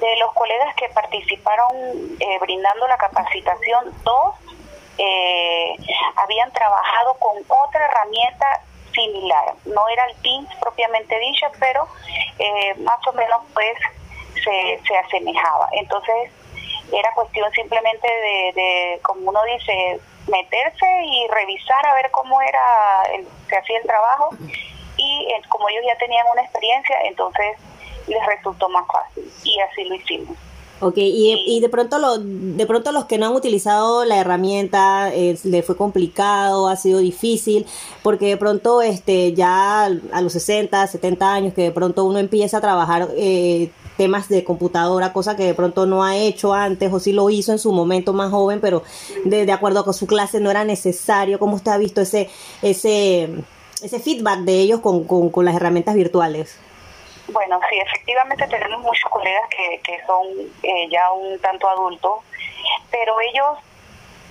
De 0.00 0.16
los 0.16 0.32
colegas 0.32 0.74
que 0.76 0.88
participaron 0.88 1.70
eh, 2.18 2.38
brindando 2.40 2.86
la 2.88 2.96
capacitación, 2.96 3.92
dos 4.02 4.34
eh, 4.96 5.76
habían 6.16 6.50
trabajado 6.52 7.14
con 7.18 7.36
otra 7.48 7.86
herramienta 7.86 8.62
similar. 8.92 9.54
No 9.64 9.88
era 9.88 10.04
el 10.06 10.16
Teams 10.22 10.48
propiamente 10.60 11.18
dicho, 11.18 11.46
pero 11.58 11.86
eh, 12.38 12.74
más 12.78 12.98
o 13.06 13.12
menos 13.12 13.40
pues 13.52 13.76
se, 14.42 14.80
se 14.86 14.96
asemejaba. 14.96 15.68
Entonces 15.72 16.30
era 16.92 17.12
cuestión 17.14 17.50
simplemente 17.52 18.06
de, 18.06 18.52
de, 18.54 19.00
como 19.02 19.30
uno 19.30 19.40
dice, 19.44 20.00
meterse 20.28 20.86
y 21.04 21.26
revisar 21.28 21.86
a 21.86 21.94
ver 21.94 22.10
cómo 22.10 22.40
era, 22.40 23.04
el, 23.14 23.26
se 23.48 23.56
hacía 23.56 23.78
el 23.78 23.86
trabajo 23.86 24.30
y 24.96 25.28
eh, 25.32 25.42
como 25.48 25.68
ellos 25.68 25.84
ya 25.86 25.96
tenían 25.96 26.26
una 26.32 26.42
experiencia, 26.42 26.96
entonces 27.04 27.56
les 28.06 28.26
resultó 28.26 28.68
más 28.68 28.86
fácil 28.86 29.30
y 29.44 29.58
así 29.60 29.84
lo 29.84 29.94
hicimos. 29.94 30.36
Ok, 30.84 30.98
y, 30.98 31.40
y 31.46 31.60
de 31.60 31.68
pronto 31.68 32.00
lo, 32.00 32.18
de 32.18 32.66
pronto 32.66 32.90
los 32.90 33.04
que 33.04 33.16
no 33.16 33.26
han 33.26 33.34
utilizado 33.36 34.04
la 34.04 34.18
herramienta 34.18 35.14
eh, 35.14 35.38
le 35.44 35.62
fue 35.62 35.76
complicado, 35.76 36.66
ha 36.66 36.74
sido 36.74 36.98
difícil, 36.98 37.66
porque 38.02 38.26
de 38.26 38.36
pronto 38.36 38.82
este 38.82 39.32
ya 39.32 39.84
a 39.84 40.20
los 40.20 40.32
60, 40.32 40.84
70 40.88 41.32
años 41.32 41.54
que 41.54 41.62
de 41.62 41.70
pronto 41.70 42.04
uno 42.04 42.18
empieza 42.18 42.58
a 42.58 42.60
trabajar 42.60 43.10
eh, 43.16 43.70
temas 43.96 44.28
de 44.28 44.42
computadora, 44.42 45.12
cosa 45.12 45.36
que 45.36 45.44
de 45.44 45.54
pronto 45.54 45.86
no 45.86 46.02
ha 46.02 46.16
hecho 46.16 46.52
antes 46.52 46.92
o 46.92 46.98
sí 46.98 47.12
lo 47.12 47.30
hizo 47.30 47.52
en 47.52 47.60
su 47.60 47.70
momento 47.70 48.12
más 48.12 48.32
joven, 48.32 48.60
pero 48.60 48.82
de, 49.24 49.46
de 49.46 49.52
acuerdo 49.52 49.84
con 49.84 49.94
su 49.94 50.08
clase 50.08 50.40
no 50.40 50.50
era 50.50 50.64
necesario. 50.64 51.38
¿Cómo 51.38 51.54
usted 51.54 51.70
ha 51.70 51.78
visto 51.78 52.00
ese, 52.00 52.28
ese, 52.60 53.28
ese 53.80 54.00
feedback 54.00 54.40
de 54.40 54.58
ellos 54.58 54.80
con, 54.80 55.04
con, 55.04 55.30
con 55.30 55.44
las 55.44 55.54
herramientas 55.54 55.94
virtuales? 55.94 56.56
Bueno, 57.32 57.60
sí, 57.68 57.78
efectivamente 57.78 58.46
tenemos 58.46 58.80
muchos 58.80 59.10
colegas 59.10 59.48
que, 59.50 59.80
que 59.80 60.04
son 60.06 60.26
eh, 60.62 60.88
ya 60.90 61.10
un 61.12 61.38
tanto 61.40 61.68
adultos, 61.68 62.20
pero 62.90 63.18
ellos 63.20 63.58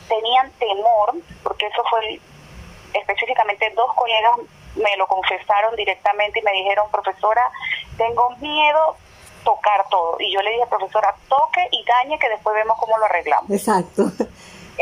tenían 0.07 0.51
temor, 0.53 1.15
porque 1.43 1.67
eso 1.67 1.83
fue 1.89 2.19
específicamente 2.93 3.71
dos 3.75 3.93
colegas 3.95 4.39
me 4.75 4.95
lo 4.97 5.07
confesaron 5.07 5.75
directamente 5.75 6.39
y 6.39 6.43
me 6.43 6.51
dijeron, 6.53 6.89
profesora, 6.91 7.51
tengo 7.97 8.29
miedo 8.37 8.95
tocar 9.43 9.85
todo. 9.89 10.17
Y 10.19 10.33
yo 10.33 10.41
le 10.41 10.51
dije, 10.51 10.65
profesora, 10.67 11.13
toque 11.27 11.67
y 11.71 11.83
dañe 11.83 12.19
que 12.19 12.29
después 12.29 12.55
vemos 12.55 12.77
cómo 12.79 12.97
lo 12.97 13.05
arreglamos. 13.05 13.49
Exacto. 13.49 14.03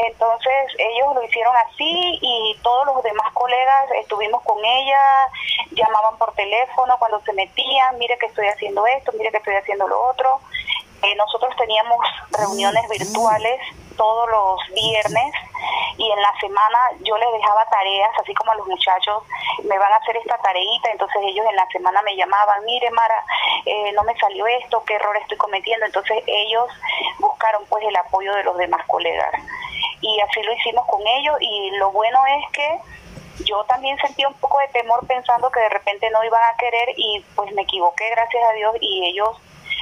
Entonces 0.08 0.72
ellos 0.78 1.14
lo 1.14 1.24
hicieron 1.24 1.54
así 1.58 2.20
y 2.22 2.58
todos 2.64 2.86
los 2.86 3.04
demás 3.04 3.34
colegas 3.34 3.92
estuvimos 4.02 4.42
con 4.44 4.64
ella, 4.64 5.28
llamaban 5.72 6.18
por 6.18 6.34
teléfono 6.36 6.98
cuando 7.00 7.20
se 7.22 7.34
metían, 7.34 7.98
mire 7.98 8.18
que 8.18 8.28
estoy 8.28 8.48
haciendo 8.48 8.88
esto, 8.88 9.12
mire 9.18 9.30
que 9.32 9.38
estoy 9.38 9.56
haciendo 9.56 9.90
lo 9.90 10.02
otro. 10.10 10.40
Eh, 11.02 11.16
nosotros 11.16 11.54
teníamos 11.58 12.00
reuniones 12.32 12.88
virtuales 12.90 13.60
todos 13.98 14.30
los 14.30 14.74
viernes 14.74 15.34
y 15.98 16.10
en 16.10 16.22
la 16.22 16.34
semana 16.40 16.78
yo 17.02 17.18
les 17.18 17.32
dejaba 17.34 17.66
tareas, 17.66 18.12
así 18.22 18.34
como 18.34 18.54
a 18.54 18.56
los 18.56 18.68
muchachos 18.68 19.24
me 19.66 19.78
van 19.78 19.92
a 19.92 19.98
hacer 19.98 20.16
esta 20.16 20.38
tareita, 20.38 20.92
entonces 20.92 21.22
ellos 21.26 21.46
en 21.50 21.58
la 21.58 21.68
semana 21.68 22.02
me 22.04 22.16
llamaban, 22.16 22.64
mire 22.64 22.90
Mara, 22.92 23.26
eh, 23.66 23.92
no 23.94 24.04
me 24.04 24.18
salió 24.18 24.48
esto, 24.48 24.82
qué 24.86 24.96
error 24.96 25.18
estoy 25.18 25.38
cometiendo, 25.38 25.86
entonces 25.86 26.24
ellos 26.26 26.70
buscaron 27.20 27.66
pues 27.68 27.84
el 27.84 27.96
apoyo 27.98 28.34
de 28.36 28.44
los 28.44 28.58
demás 28.58 28.86
colegas 28.88 29.34
y 30.02 30.20
así 30.22 30.42
lo 30.44 30.54
hicimos 30.54 30.86
con 30.88 31.06
ellos 31.06 31.36
y 31.40 31.72
lo 31.78 31.92
bueno 31.92 32.20
es 32.26 32.52
que 32.52 32.80
yo 33.46 33.64
también 33.66 33.98
sentía 33.98 34.28
un 34.28 34.34
poco 34.36 34.60
de 34.60 34.68
temor 34.70 35.06
pensando 35.08 35.50
que 35.50 35.60
de 35.60 35.70
repente 35.70 36.10
no 36.10 36.24
iban 36.24 36.42
a 36.44 36.58
querer 36.58 36.94
y 36.98 37.24
pues 37.36 37.52
me 37.54 37.64
equivoqué 37.64 38.10
gracias 38.12 38.44
a 38.50 38.54
Dios 38.54 38.76
y 38.82 39.06
ellos 39.06 39.38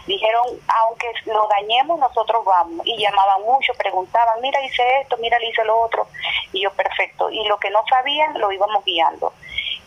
dijeron 0.05 0.45
aunque 0.67 1.11
lo 1.25 1.47
dañemos 1.47 1.99
nosotros 1.99 2.43
vamos 2.45 2.85
y 2.85 2.97
llamaban 2.97 3.41
mucho 3.43 3.73
preguntaban 3.73 4.41
mira 4.41 4.61
hice 4.63 5.01
esto 5.01 5.17
mira 5.17 5.37
hice 5.43 5.63
lo 5.65 5.79
otro 5.79 6.07
y 6.53 6.61
yo 6.61 6.71
perfecto 6.71 7.29
y 7.29 7.43
lo 7.45 7.57
que 7.59 7.69
no 7.71 7.83
sabían 7.89 8.39
lo 8.39 8.51
íbamos 8.51 8.83
guiando. 8.85 9.33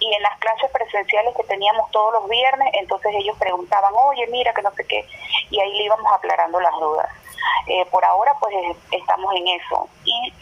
Y 0.02 0.14
en 0.14 0.22
las 0.22 0.38
clases 0.38 0.70
presenciales 0.70 1.34
que 1.36 1.42
teníamos 1.44 1.90
todos 1.90 2.12
los 2.14 2.28
viernes 2.28 2.70
entonces 2.74 3.12
ellos 3.14 3.36
preguntaban 3.38 3.92
oye 3.94 4.26
mira 4.28 4.52
que 4.52 4.62
no 4.62 4.70
sé 4.72 4.86
qué 4.86 5.06
y 5.50 5.60
ahí 5.60 5.72
le 5.74 5.84
íbamos 5.84 6.10
aclarando 6.12 6.60
las 6.60 6.72
dudas 6.80 7.19
eh, 7.66 7.84
por 7.90 8.04
ahora 8.04 8.34
pues 8.40 8.54
estamos 8.90 9.34
en 9.34 9.48
eso 9.48 9.88
y 10.04 10.32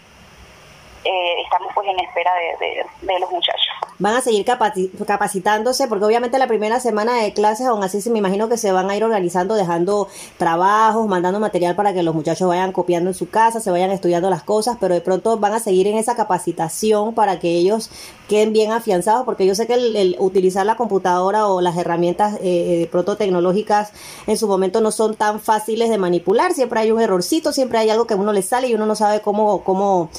eh, 1.05 1.41
estamos 1.43 1.73
pues 1.75 1.89
en 1.89 1.99
espera 2.01 2.33
de, 2.61 3.19
los 3.19 3.31
muchachos. 3.31 3.68
Van 3.99 4.15
a 4.15 4.21
seguir 4.21 4.45
capacitándose 4.45 5.89
porque 5.89 6.05
obviamente 6.05 6.39
la 6.39 6.47
primera 6.47 6.79
semana 6.79 7.17
de 7.17 7.33
clases 7.33 7.67
aún 7.67 7.83
así 7.83 8.01
se 8.01 8.11
me 8.11 8.19
imagino 8.19 8.49
que 8.49 8.57
se 8.57 8.71
van 8.71 8.89
a 8.91 8.97
ir 8.97 9.03
organizando, 9.03 9.57
dejando 9.57 10.07
trabajos, 10.37 11.09
mandando 11.09 11.41
material 11.41 11.75
para 11.75 11.93
que 11.93 12.05
los 12.05 12.15
muchachos 12.15 12.49
vayan 12.49 12.71
copiando 12.71 13.11
en 13.11 13.15
su 13.15 13.29
casa, 13.29 13.59
se 13.59 13.73
vayan 13.73 13.91
estudiando 13.91 14.31
las 14.31 14.45
cosas, 14.45 14.77
pero 14.81 14.95
de 14.95 15.01
pronto 15.01 15.37
van 15.39 15.53
a 15.53 15.59
seguir 15.59 15.89
en 15.89 15.97
esa 15.97 16.15
capacitación 16.15 17.13
para 17.13 17.41
que 17.41 17.51
ellos 17.57 17.91
queden 18.29 18.53
bien 18.53 18.71
afianzados 18.71 19.25
porque 19.25 19.47
yo 19.47 19.57
sé 19.57 19.67
que 19.67 19.75
el, 19.75 20.15
utilizar 20.21 20.65
la 20.65 20.77
computadora 20.77 21.49
o 21.49 21.61
las 21.61 21.77
herramientas 21.77 22.39
eh, 22.41 22.77
de 22.79 22.87
pronto 22.87 23.17
tecnológicas 23.17 23.91
en 24.29 24.37
su 24.37 24.47
momento 24.47 24.81
no 24.81 24.93
son 24.93 25.17
tan 25.17 25.41
fáciles 25.41 25.91
de 25.91 25.99
manipular, 25.99 26.53
siempre 26.55 26.79
hay 26.81 26.93
un 26.93 27.01
errorcito, 27.01 27.53
siempre 27.53 27.79
hay 27.79 27.91
algo 27.91 28.07
que 28.07 28.15
a 28.15 28.17
uno 28.17 28.33
le 28.33 28.43
sale 28.43 28.69
y 28.69 28.75
uno 28.75 28.87
no 28.87 28.95
sabe 28.95 29.21
cómo, 29.23 29.65
cómo 29.65 30.11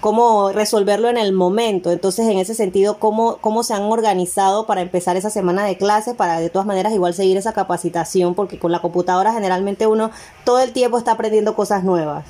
cómo 0.00 0.52
resolverlo 0.52 1.08
en 1.08 1.18
el 1.18 1.32
momento. 1.32 1.90
Entonces, 1.90 2.28
en 2.28 2.38
ese 2.38 2.54
sentido, 2.54 2.98
¿cómo, 2.98 3.38
¿cómo 3.38 3.62
se 3.62 3.74
han 3.74 3.82
organizado 3.82 4.66
para 4.66 4.80
empezar 4.80 5.16
esa 5.16 5.30
semana 5.30 5.64
de 5.64 5.76
clases, 5.76 6.14
para 6.14 6.40
de 6.40 6.50
todas 6.50 6.66
maneras 6.66 6.92
igual 6.92 7.14
seguir 7.14 7.36
esa 7.36 7.52
capacitación? 7.52 8.34
Porque 8.34 8.58
con 8.58 8.72
la 8.72 8.80
computadora 8.80 9.32
generalmente 9.32 9.86
uno 9.86 10.10
todo 10.44 10.60
el 10.60 10.72
tiempo 10.72 10.98
está 10.98 11.12
aprendiendo 11.12 11.54
cosas 11.54 11.84
nuevas. 11.84 12.24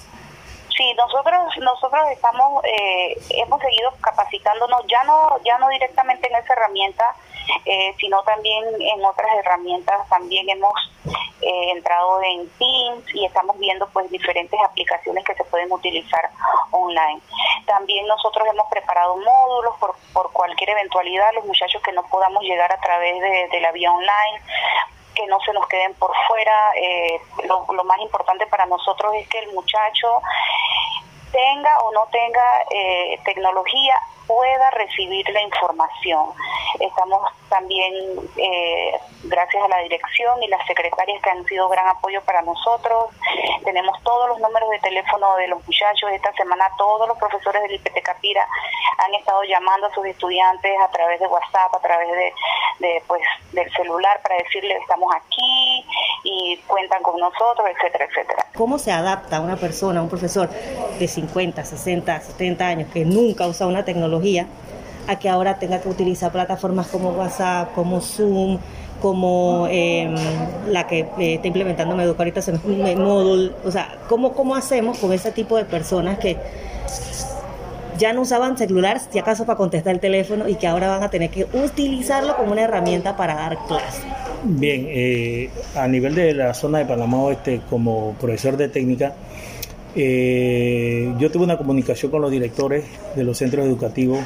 Sí, 0.76 0.94
nosotros 0.96 1.40
nosotros 1.60 2.02
estamos 2.12 2.62
eh, 2.64 3.18
hemos 3.30 3.60
seguido 3.60 3.90
capacitándonos 4.00 4.82
ya 4.86 5.02
no 5.02 5.36
ya 5.44 5.58
no 5.58 5.68
directamente 5.70 6.28
en 6.28 6.36
esa 6.36 6.52
herramienta, 6.52 7.04
eh, 7.64 7.94
sino 7.98 8.22
también 8.22 8.64
en 8.80 9.04
otras 9.04 9.38
herramientas. 9.38 10.08
También 10.08 10.48
hemos 10.48 10.74
eh, 11.40 11.70
entrado 11.70 12.20
en 12.22 12.48
Teams 12.58 13.14
y 13.14 13.24
estamos 13.24 13.58
viendo 13.58 13.88
pues 13.88 14.10
diferentes 14.10 14.58
aplicaciones 14.60 15.24
que 15.24 15.34
se 15.34 15.44
pueden 15.44 15.70
utilizar 15.72 16.30
online. 16.70 17.20
También 17.66 18.06
nosotros 18.06 18.46
hemos 18.50 18.66
preparado 18.70 19.16
módulos 19.16 19.76
por, 19.78 19.94
por 20.12 20.32
cualquier 20.32 20.70
eventualidad, 20.70 21.32
los 21.34 21.44
muchachos 21.44 21.82
que 21.82 21.92
no 21.92 22.02
podamos 22.04 22.42
llegar 22.42 22.72
a 22.72 22.80
través 22.80 23.20
de, 23.20 23.48
de 23.48 23.60
la 23.60 23.72
vía 23.72 23.92
online 23.92 24.42
que 25.14 25.26
no 25.26 25.40
se 25.40 25.52
nos 25.52 25.66
queden 25.66 25.94
por 25.94 26.12
fuera. 26.28 26.72
Eh, 26.80 27.20
lo, 27.48 27.66
lo, 27.72 27.84
más 27.84 27.98
importante 28.00 28.46
para 28.46 28.66
nosotros 28.66 29.12
es 29.16 29.28
que 29.28 29.40
el 29.40 29.52
muchacho 29.52 30.22
tenga 31.32 31.78
o 31.84 31.92
no 31.92 32.06
tenga 32.10 32.42
eh, 32.70 33.18
tecnología 33.24 33.94
pueda 34.28 34.70
recibir 34.72 35.28
la 35.30 35.42
información. 35.42 36.26
Estamos 36.78 37.22
también, 37.48 37.94
eh, 38.36 38.92
gracias 39.24 39.64
a 39.64 39.68
la 39.68 39.78
dirección 39.78 40.40
y 40.42 40.48
las 40.48 40.64
secretarias 40.66 41.20
que 41.22 41.30
han 41.30 41.44
sido 41.46 41.68
gran 41.70 41.88
apoyo 41.88 42.20
para 42.22 42.42
nosotros, 42.42 43.06
tenemos 43.64 44.00
todos 44.02 44.28
los 44.28 44.38
números 44.38 44.68
de 44.70 44.78
teléfono 44.80 45.34
de 45.36 45.48
los 45.48 45.66
muchachos. 45.66 46.10
Esta 46.12 46.32
semana 46.34 46.68
todos 46.76 47.08
los 47.08 47.18
profesores 47.18 47.62
del 47.62 47.76
IPT 47.76 48.02
Capira 48.02 48.46
han 48.98 49.14
estado 49.14 49.42
llamando 49.44 49.86
a 49.86 49.94
sus 49.94 50.04
estudiantes 50.04 50.72
a 50.78 50.90
través 50.90 51.18
de 51.20 51.26
WhatsApp, 51.26 51.74
a 51.74 51.80
través 51.80 52.08
de, 52.78 53.02
pues 53.06 53.22
del 53.52 53.72
celular 53.72 54.20
para 54.22 54.36
decirles 54.36 54.80
estamos 54.82 55.12
aquí 55.14 55.84
y 56.24 56.56
cuentan 56.66 57.02
con 57.02 57.18
nosotros, 57.18 57.66
etcétera, 57.74 58.04
etcétera. 58.04 58.46
¿Cómo 58.56 58.78
se 58.78 58.92
adapta 58.92 59.40
una 59.40 59.56
persona, 59.56 60.02
un 60.02 60.08
profesor 60.08 60.50
50, 61.20 61.64
60, 61.64 62.20
70 62.20 62.66
años 62.66 62.88
que 62.92 63.04
nunca 63.04 63.46
usado 63.46 63.70
una 63.70 63.84
tecnología 63.84 64.46
a 65.06 65.18
que 65.18 65.28
ahora 65.28 65.58
tenga 65.58 65.80
que 65.80 65.88
utilizar 65.88 66.30
plataformas 66.30 66.86
como 66.88 67.10
WhatsApp, 67.10 67.72
como 67.74 68.00
Zoom, 68.00 68.58
como 69.00 69.66
eh, 69.70 70.12
la 70.68 70.86
que 70.86 71.00
eh, 71.18 71.34
está 71.34 71.46
implementando 71.46 71.96
Meduca 71.96 72.18
ahorita, 72.22 72.42
se 72.42 72.52
me, 72.52 72.96
Moodle, 72.96 73.52
o 73.64 73.70
sea, 73.70 73.96
¿cómo, 74.08 74.32
¿cómo 74.32 74.54
hacemos 74.54 74.98
con 74.98 75.12
ese 75.12 75.32
tipo 75.32 75.56
de 75.56 75.64
personas 75.64 76.18
que 76.18 76.36
ya 77.98 78.12
no 78.12 78.22
usaban 78.22 78.56
celular, 78.56 79.00
si 79.10 79.18
acaso 79.18 79.44
para 79.44 79.56
contestar 79.56 79.94
el 79.94 80.00
teléfono, 80.00 80.48
y 80.48 80.54
que 80.54 80.66
ahora 80.66 80.88
van 80.88 81.02
a 81.02 81.10
tener 81.10 81.30
que 81.30 81.46
utilizarlo 81.52 82.36
como 82.36 82.52
una 82.52 82.62
herramienta 82.62 83.16
para 83.16 83.34
dar 83.34 83.58
clases? 83.66 84.04
Bien, 84.44 84.86
eh, 84.88 85.50
a 85.74 85.88
nivel 85.88 86.14
de 86.14 86.32
la 86.32 86.54
zona 86.54 86.78
de 86.78 86.84
Panamá 86.84 87.22
Oeste, 87.22 87.60
como 87.68 88.14
profesor 88.20 88.56
de 88.56 88.68
técnica, 88.68 89.14
eh, 89.94 91.12
yo 91.18 91.30
tuve 91.30 91.44
una 91.44 91.56
comunicación 91.56 92.10
con 92.10 92.22
los 92.22 92.30
directores 92.30 92.84
de 93.16 93.24
los 93.24 93.38
centros 93.38 93.66
educativos 93.66 94.20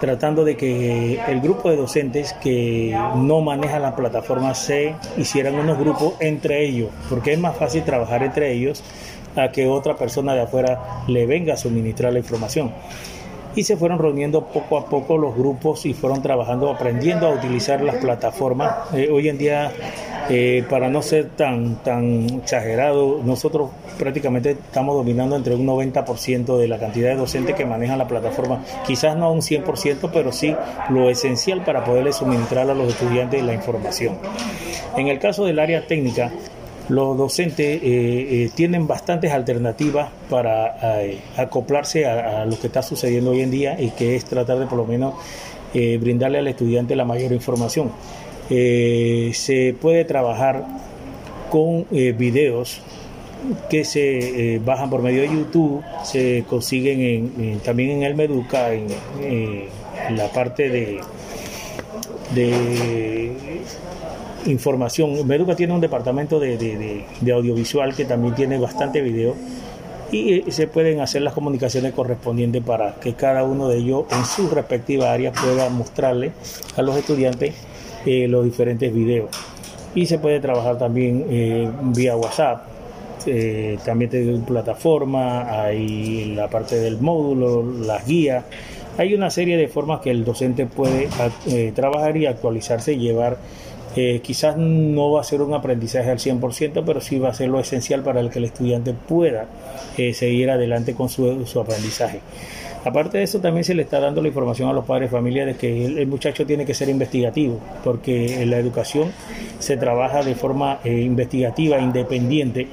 tratando 0.00 0.44
de 0.44 0.56
que 0.56 1.20
el 1.28 1.40
grupo 1.40 1.70
de 1.70 1.76
docentes 1.76 2.32
que 2.42 2.96
no 3.16 3.42
manejan 3.42 3.82
la 3.82 3.94
plataforma 3.94 4.54
se 4.54 4.94
hicieran 5.18 5.54
unos 5.56 5.78
grupos 5.78 6.14
entre 6.20 6.64
ellos, 6.64 6.88
porque 7.10 7.34
es 7.34 7.38
más 7.38 7.56
fácil 7.56 7.84
trabajar 7.84 8.22
entre 8.22 8.52
ellos 8.52 8.82
a 9.36 9.52
que 9.52 9.68
otra 9.68 9.96
persona 9.96 10.34
de 10.34 10.42
afuera 10.42 11.04
le 11.06 11.26
venga 11.26 11.54
a 11.54 11.56
suministrar 11.56 12.14
la 12.14 12.18
información. 12.18 12.72
Y 13.54 13.64
se 13.64 13.76
fueron 13.76 13.98
reuniendo 13.98 14.46
poco 14.46 14.78
a 14.78 14.86
poco 14.86 15.18
los 15.18 15.34
grupos 15.34 15.84
y 15.86 15.94
fueron 15.94 16.22
trabajando, 16.22 16.70
aprendiendo 16.70 17.26
a 17.26 17.30
utilizar 17.30 17.82
las 17.82 17.96
plataformas. 17.96 18.94
Eh, 18.94 19.08
hoy 19.10 19.28
en 19.28 19.38
día 19.38 19.72
Eh, 20.32 20.64
para 20.70 20.88
no 20.88 21.02
ser 21.02 21.30
tan, 21.30 21.82
tan 21.82 22.24
exagerado, 22.42 23.20
nosotros 23.24 23.70
prácticamente 23.98 24.52
estamos 24.52 24.94
dominando 24.94 25.34
entre 25.34 25.56
un 25.56 25.66
90% 25.66 26.56
de 26.56 26.68
la 26.68 26.78
cantidad 26.78 27.10
de 27.10 27.16
docentes 27.16 27.56
que 27.56 27.64
manejan 27.64 27.98
la 27.98 28.06
plataforma. 28.06 28.62
Quizás 28.86 29.16
no 29.16 29.32
un 29.32 29.40
100%, 29.40 30.10
pero 30.12 30.30
sí 30.30 30.54
lo 30.88 31.10
esencial 31.10 31.64
para 31.64 31.84
poderle 31.84 32.12
suministrar 32.12 32.70
a 32.70 32.74
los 32.74 32.90
estudiantes 32.90 33.42
la 33.42 33.54
información. 33.54 34.18
En 34.96 35.08
el 35.08 35.18
caso 35.18 35.44
del 35.44 35.58
área 35.58 35.84
técnica, 35.88 36.30
los 36.90 37.16
docentes 37.16 37.82
eh, 37.82 37.82
eh, 37.82 38.50
tienen 38.54 38.86
bastantes 38.86 39.32
alternativas 39.32 40.10
para 40.28 40.76
acoplarse 41.36 42.04
a, 42.06 42.44
lo 42.44 42.58
que 42.58 42.66
está 42.66 42.82
sucediendo 42.82 43.30
hoy 43.30 43.40
en 43.40 43.50
día 43.50 43.80
y 43.80 43.90
que 43.90 44.16
es 44.16 44.24
tratar 44.26 44.58
de 44.58 44.66
por 44.66 44.76
lo 44.76 44.84
menos 44.84 45.14
brindarle 45.72 46.38
al 46.38 46.48
estudiante 46.48 46.96
la 46.96 47.04
mayor 47.04 47.32
información. 47.32 47.92
Eh, 48.52 49.30
se 49.32 49.76
puede 49.80 50.04
trabajar 50.04 50.64
con 51.50 51.86
eh, 51.92 52.12
videos 52.18 52.80
que 53.70 53.84
se 53.84 54.54
eh, 54.54 54.58
bajan 54.58 54.90
por 54.90 55.02
medio 55.02 55.22
de 55.22 55.28
YouTube, 55.28 55.82
se 56.02 56.44
consiguen 56.48 57.60
también 57.64 57.90
en 57.90 58.02
el 58.02 58.16
Meduca, 58.16 58.72
en, 58.72 58.88
la 60.16 60.28
parte 60.32 60.68
de, 60.68 61.00
de 62.34 63.32
información. 64.46 65.26
Meduca 65.26 65.54
tiene 65.56 65.72
un 65.72 65.80
departamento 65.80 66.38
de, 66.40 67.04
audiovisual 67.32 67.94
que 67.94 68.04
también 68.04 68.34
tiene 68.34 68.58
bastante 68.58 69.00
video 69.00 69.34
y 70.12 70.42
se 70.50 70.66
pueden 70.66 71.00
hacer 71.00 71.22
las 71.22 71.34
comunicaciones 71.34 71.92
correspondientes 71.92 72.62
para 72.64 72.94
que 72.96 73.14
cada 73.14 73.44
uno 73.44 73.68
de 73.68 73.78
ellos 73.78 74.04
en 74.10 74.24
su 74.24 74.48
respectiva 74.48 75.12
área 75.12 75.32
pueda 75.32 75.68
mostrarle 75.68 76.32
a 76.76 76.82
los 76.82 76.96
estudiantes 76.96 77.54
eh, 78.06 78.26
los 78.28 78.44
diferentes 78.44 78.92
videos. 78.92 79.28
Y 79.94 80.06
se 80.06 80.18
puede 80.18 80.40
trabajar 80.40 80.78
también 80.78 81.26
eh, 81.28 81.70
vía 81.94 82.16
WhatsApp. 82.16 82.62
Eh, 83.26 83.78
también 83.84 84.10
tiene 84.10 84.38
plataforma, 84.38 85.62
hay 85.64 86.34
la 86.34 86.48
parte 86.48 86.76
del 86.76 86.98
módulo, 86.98 87.62
las 87.62 88.06
guías. 88.06 88.44
Hay 88.96 89.14
una 89.14 89.30
serie 89.30 89.56
de 89.56 89.68
formas 89.68 90.00
que 90.00 90.10
el 90.10 90.24
docente 90.24 90.66
puede 90.66 91.08
trabajar 91.72 92.16
y 92.16 92.26
actualizarse 92.26 92.94
y 92.94 92.98
llevar. 92.98 93.36
Quizás 93.94 94.56
no 94.56 95.12
va 95.12 95.20
a 95.20 95.24
ser 95.24 95.42
un 95.42 95.54
aprendizaje 95.54 96.10
al 96.10 96.18
100%, 96.18 96.82
pero 96.84 97.00
sí 97.00 97.18
va 97.18 97.30
a 97.30 97.34
ser 97.34 97.48
lo 97.48 97.60
esencial 97.60 98.02
para 98.02 98.20
el 98.20 98.30
que 98.30 98.38
el 98.38 98.46
estudiante 98.46 98.94
pueda 98.94 99.46
seguir 99.96 100.50
adelante 100.50 100.94
con 100.94 101.08
su, 101.08 101.46
su 101.46 101.60
aprendizaje. 101.60 102.20
Aparte 102.84 103.18
de 103.18 103.24
eso, 103.24 103.40
también 103.40 103.62
se 103.64 103.74
le 103.74 103.82
está 103.82 104.00
dando 104.00 104.22
la 104.22 104.28
información 104.28 104.68
a 104.70 104.72
los 104.72 104.86
padres 104.86 105.10
de 105.10 105.16
familia 105.16 105.44
de 105.44 105.54
que 105.54 105.84
el, 105.84 106.06
muchacho 106.06 106.46
tiene 106.46 106.64
que 106.64 106.72
ser 106.72 106.88
investigativo, 106.88 107.58
porque 107.84 108.42
en 108.42 108.50
la 108.50 108.56
educación 108.56 109.12
se 109.58 109.76
trabaja 109.76 110.22
de 110.22 110.34
forma 110.34 110.78
eh, 110.82 111.00
investigativa, 111.02 111.78
independiente, 111.78 112.68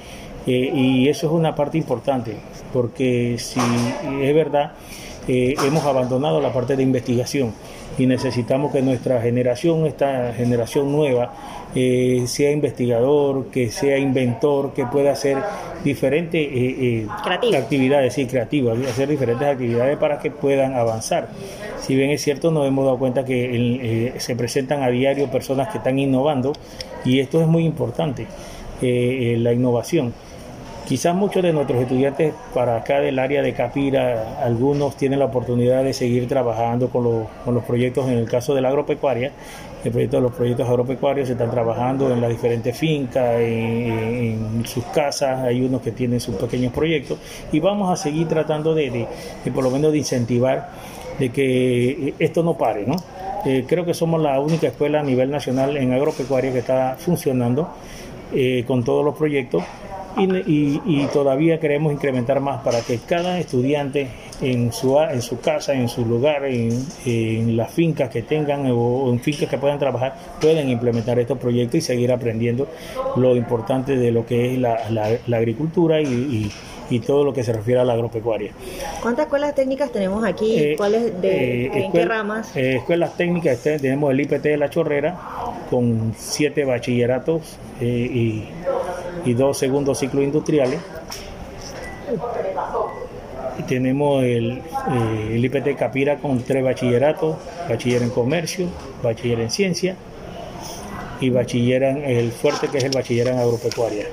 eh, 0.46 0.72
y 0.74 1.10
eso 1.10 1.28
es 1.28 1.34
una 1.34 1.54
parte 1.56 1.78
importante, 1.78 2.38
porque 2.72 3.36
si 3.38 3.60
es 4.22 4.34
verdad, 4.34 4.72
eh, 5.28 5.56
hemos 5.66 5.84
abandonado 5.84 6.40
la 6.40 6.54
parte 6.54 6.78
de 6.78 6.84
investigación 6.84 7.54
y 7.98 8.06
necesitamos 8.06 8.72
que 8.72 8.82
nuestra 8.82 9.22
generación, 9.22 9.86
esta 9.86 10.34
generación 10.34 10.92
nueva, 10.92 11.34
eh, 11.76 12.24
sea 12.28 12.52
investigador, 12.52 13.48
que 13.48 13.72
sea 13.72 13.98
inventor, 13.98 14.74
que 14.74 14.86
pueda 14.86 15.12
hacer 15.12 15.38
diferentes 15.84 16.42
eh, 16.42 17.06
eh 17.06 17.58
actividades, 17.58 18.14
sí, 18.14 18.26
creativas, 18.26 18.78
hacer 18.88 19.10
diferentes 19.10 19.48
actividades 19.48 19.98
para 19.98 20.20
que 20.20 20.32
puedan 20.32 20.76
avanzar. 20.76 21.30
Si 21.80 21.96
bien 21.96 22.10
es 22.12 22.22
cierto, 22.22 22.52
nos 22.52 22.68
hemos 22.68 22.86
dado 22.86 23.00
cuenta 23.00 23.24
que 23.24 24.14
se 24.18 24.36
presentan 24.36 24.84
a 24.84 24.90
diario 24.90 25.32
personas 25.32 25.70
que 25.70 25.78
están 25.78 25.98
innovando 25.98 26.54
y 27.06 27.20
esto 27.20 27.42
es 27.42 27.48
muy 27.48 27.66
importante, 27.66 28.28
la 28.82 29.54
innovación. 29.54 30.14
Quizás 30.88 31.14
muchos 31.14 31.44
de 31.44 31.52
nuestros 31.52 31.82
estudiantes 31.82 32.34
para 32.54 32.78
acá 32.78 33.02
del 33.02 33.20
área 33.20 33.42
de 33.42 33.52
Capira, 33.52 34.42
algunos 34.42 34.96
tienen 34.96 35.20
la 35.20 35.26
oportunidad 35.26 35.84
de 35.84 35.94
seguir 35.94 36.30
trabajando 36.30 36.88
con 36.88 37.04
los, 37.04 37.28
con 37.44 37.54
los 37.56 37.66
proyectos, 37.66 38.08
en 38.08 38.18
el 38.18 38.30
caso 38.30 38.56
de 38.56 38.62
la 38.62 38.70
agropecuaria, 38.70 39.34
el 39.84 39.92
proyecto 39.92 40.22
los 40.22 40.32
proyectos 40.32 40.66
agropecuarios 40.70 41.28
se 41.28 41.34
están 41.34 41.52
trabajando 41.52 42.10
en 42.10 42.22
las 42.22 42.30
diferentes 42.30 42.78
fincas, 42.78 43.36
en, 43.38 44.64
sus 44.66 44.86
casas, 44.86 45.44
hay 45.44 45.62
unos 45.62 45.82
que 45.82 45.92
tienen 45.92 46.22
sus 46.22 46.36
pequeños 46.36 46.72
proyectos 46.72 47.20
y 47.52 47.60
vamos 47.60 47.92
a 47.92 48.02
seguir 48.02 48.30
tratando 48.30 48.74
de, 48.74 49.08
de, 49.44 49.52
por 49.52 49.66
lo 49.66 49.70
menos 49.70 49.92
de 49.92 49.98
incentivar 49.98 50.70
de 51.20 51.30
que 51.32 52.14
esto 52.18 52.44
no 52.44 52.54
pare, 52.58 52.86
¿no? 52.88 52.96
Eh, 53.46 53.66
creo 53.68 53.84
que 53.84 53.94
somos 53.94 54.22
la 54.22 54.40
única 54.40 54.68
escuela 54.68 55.02
a 55.02 55.04
nivel 55.04 55.32
nacional 55.32 55.76
en 55.76 55.92
agropecuaria 55.92 56.54
que 56.54 56.60
está 56.60 56.96
funcionando 56.98 57.68
eh, 58.34 58.64
con 58.66 58.86
todos 58.86 59.04
los 59.04 59.18
proyectos 59.18 59.64
y, 60.18 61.08
todavía 61.14 61.60
queremos 61.60 61.94
incrementar 61.94 62.40
más 62.40 62.62
para 62.62 62.82
que 62.82 63.00
cada 63.00 63.40
estudiante 63.40 64.10
en 64.42 64.72
su, 64.72 65.00
en 65.00 65.22
su 65.22 65.40
casa, 65.40 65.74
en 65.74 65.88
su 65.88 66.06
lugar, 66.06 66.46
en, 66.46 67.58
las 67.58 67.72
fincas 67.72 68.10
que 68.10 68.22
tengan 68.22 68.70
o 68.72 69.12
en 69.12 69.20
fincas 69.20 69.50
que 69.50 69.58
puedan 69.58 69.80
trabajar, 69.80 70.16
puedan 70.40 70.70
implementar 70.70 71.20
estos 71.20 71.38
proyectos 71.38 71.76
y 71.80 71.82
seguir 71.82 72.12
aprendiendo 72.12 72.68
lo 73.16 73.36
importante 73.36 73.98
de 73.98 74.12
lo 74.12 74.26
que 74.26 74.54
es 74.54 74.60
la, 74.60 74.90
la, 74.90 75.38
agricultura 75.38 76.02
y, 76.02 76.52
y, 76.90 77.00
todo 77.00 77.24
lo 77.24 77.34
que 77.34 77.44
se 77.44 77.54
refiere 77.54 77.82
a 77.82 77.84
la 77.84 77.94
agropecuaria. 77.94 78.52
¿Cuántas 79.02 79.26
escuelas 79.26 79.54
técnicas 79.56 79.92
tenemos 79.92 80.24
aquí? 80.24 80.58
Eh, 80.58 80.76
¿Cuáles 80.78 81.22
de, 81.22 81.66
eh, 81.66 81.72
¿En 81.74 81.92
qué 81.92 82.06
ramas? 82.06 82.56
Eh, 82.56 82.78
escuelas 82.78 83.16
técnicas, 83.16 83.54
este, 83.54 83.80
tenemos 83.80 84.12
el 84.12 84.22
IPT 84.22 84.44
de 84.44 84.58
La 84.58 84.70
Chorrera 84.70 85.18
con 85.70 86.14
siete 86.18 86.66
bachilleratos 86.66 87.58
y 87.82 88.44
y 89.26 89.34
dos 89.34 89.58
segundos 89.58 90.00
ciclos 90.00 90.24
industriales. 90.24 90.80
Tenemos 93.68 94.24
el, 94.24 94.62
eh, 94.92 95.40
IPT 95.40 95.78
Capira 95.78 96.18
con 96.18 96.42
tres 96.44 96.64
bachilleratos, 96.64 97.38
bachiller 97.68 98.04
en 98.04 98.10
comercio, 98.12 98.68
bachiller 99.04 99.42
en 99.42 99.52
ciencia 99.52 99.96
y 101.20 101.30
bachiller 101.30 101.84
en 101.84 102.04
el 102.04 102.32
fuerte 102.32 102.68
que 102.68 102.78
es 102.78 102.84
el 102.84 102.92
bachiller 102.92 103.30
en 103.30 103.40
agropecuaria. 103.40 104.06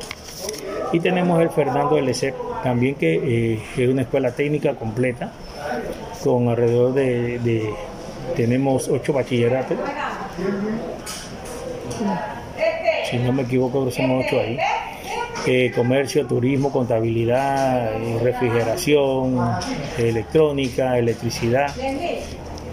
Y 0.93 1.01
tenemos 1.01 1.41
el 1.43 1.51
Fernando 1.51 1.99
LC 1.99 2.35
también 2.63 2.95
que 2.95 3.55
eh, 3.55 3.63
es 3.77 3.89
una 3.89 4.03
escuela 4.03 4.31
técnica 4.33 4.75
completa 4.75 5.33
con 6.23 6.49
alrededor 6.49 6.95
de, 6.95 7.39
de 7.41 7.75
tenemos 8.37 8.89
ocho 8.89 9.13
bachilleratos. 9.13 9.77
Si 13.11 13.19
no 13.19 13.33
me 13.33 13.43
equivoco, 13.43 13.91
somos 13.91 14.25
ocho 14.27 14.41
ahí. 14.41 14.59
Eh, 15.47 15.73
comercio, 15.75 16.27
turismo, 16.27 16.73
contabilidad, 16.73 17.93
eh, 17.97 18.19
refrigeración, 18.23 19.39
electrónica, 19.99 20.99
electricidad. 20.99 21.71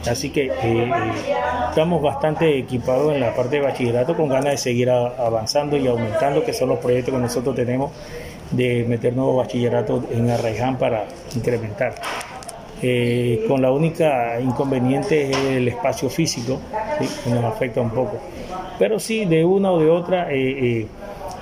Así 0.09 0.29
que 0.29 0.51
eh, 0.63 0.91
estamos 1.67 2.01
bastante 2.01 2.57
equipados 2.57 3.13
en 3.13 3.19
la 3.19 3.35
parte 3.35 3.57
de 3.57 3.63
bachillerato 3.63 4.15
con 4.15 4.29
ganas 4.29 4.51
de 4.51 4.57
seguir 4.57 4.89
avanzando 4.89 5.75
y 5.75 5.85
aumentando, 5.85 6.45
que 6.45 6.53
son 6.53 6.69
los 6.69 6.79
proyectos 6.79 7.13
que 7.13 7.19
nosotros 7.19 7.55
tenemos 7.55 7.91
de 8.51 8.85
meter 8.87 9.13
nuevos 9.13 9.45
bachilleratos 9.45 10.05
en 10.11 10.29
Arraiján 10.29 10.77
para 10.77 11.05
incrementar. 11.35 11.95
con 13.49 13.61
la 13.61 13.71
única 13.71 14.39
inconveniente 14.39 15.29
es 15.29 15.37
el 15.37 15.67
espacio 15.67 16.09
físico, 16.09 16.59
que 17.23 17.29
nos 17.29 17.43
afecta 17.43 17.81
un 17.81 17.91
poco. 17.91 18.17
Pero 18.79 18.97
sí, 18.97 19.25
de 19.25 19.43
una 19.43 19.71
o 19.71 19.79
de 19.79 19.89
otra, 19.89 20.29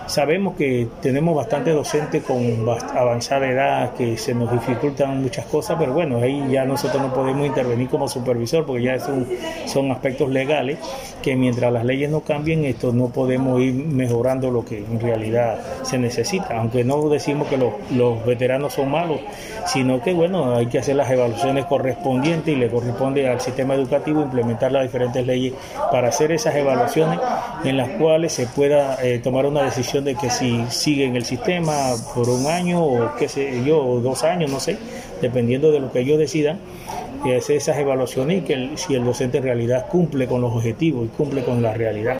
Sabemos 0.09 0.55
que 0.55 0.87
tenemos 1.03 1.35
bastante 1.35 1.69
docentes 1.69 2.23
con 2.23 2.67
avanzada 2.95 3.47
edad 3.47 3.93
que 3.93 4.17
se 4.17 4.33
nos 4.33 4.51
dificultan 4.51 5.21
muchas 5.21 5.45
cosas, 5.45 5.77
pero 5.77 5.93
bueno, 5.93 6.17
ahí 6.17 6.43
ya 6.49 6.65
nosotros 6.65 6.99
no 6.99 7.13
podemos 7.13 7.45
intervenir 7.45 7.89
como 7.89 8.07
supervisor 8.07 8.65
porque 8.65 8.81
ya 8.81 8.99
son, 8.99 9.27
son 9.67 9.91
aspectos 9.91 10.27
legales 10.29 10.79
que 11.21 11.35
mientras 11.35 11.71
las 11.71 11.85
leyes 11.85 12.09
no 12.09 12.21
cambien, 12.21 12.65
esto 12.65 12.91
no 12.91 13.09
podemos 13.09 13.61
ir 13.61 13.73
mejorando 13.73 14.49
lo 14.49 14.65
que 14.65 14.79
en 14.79 14.99
realidad 14.99 15.59
se 15.83 15.99
necesita, 15.99 16.57
aunque 16.57 16.83
no 16.83 17.07
decimos 17.07 17.47
que 17.47 17.57
los, 17.57 17.73
los 17.91 18.25
veteranos 18.25 18.73
son 18.73 18.89
malos, 18.89 19.19
sino 19.67 20.01
que 20.01 20.13
bueno, 20.13 20.55
hay 20.55 20.65
que 20.65 20.79
hacer 20.79 20.95
las 20.95 21.11
evaluaciones 21.11 21.65
correspondientes 21.65 22.51
y 22.51 22.57
le 22.57 22.67
corresponde 22.67 23.29
al 23.29 23.41
sistema 23.41 23.75
educativo 23.75 24.23
implementar 24.23 24.71
las 24.71 24.81
diferentes 24.81 25.23
leyes 25.23 25.53
para 25.91 26.07
hacer 26.07 26.31
esas 26.31 26.55
evaluaciones 26.55 27.19
en 27.63 27.77
las 27.77 27.89
cuales 27.89 28.33
se 28.33 28.47
pueda 28.47 28.97
eh, 29.03 29.19
tomar 29.19 29.45
una 29.45 29.61
decisión 29.61 29.98
de 30.03 30.15
que 30.15 30.29
si 30.29 30.63
siguen 30.69 31.15
el 31.15 31.25
sistema 31.25 31.93
por 32.13 32.29
un 32.29 32.47
año 32.47 32.83
o 32.83 33.15
qué 33.17 33.27
sé 33.27 33.63
yo, 33.65 33.85
o 33.85 33.99
dos 33.99 34.23
años, 34.23 34.51
no 34.51 34.59
sé, 34.59 34.77
dependiendo 35.21 35.71
de 35.71 35.79
lo 35.79 35.91
que 35.91 35.99
ellos 35.99 36.17
decidan, 36.17 36.59
hacer 37.37 37.57
esas 37.57 37.77
evaluaciones 37.77 38.39
y 38.39 38.41
que 38.41 38.69
si 38.75 38.95
el 38.95 39.03
docente 39.03 39.39
en 39.39 39.43
realidad 39.43 39.87
cumple 39.89 40.27
con 40.27 40.41
los 40.41 40.55
objetivos 40.55 41.05
y 41.05 41.09
cumple 41.09 41.43
con 41.43 41.61
la 41.61 41.73
realidad. 41.73 42.17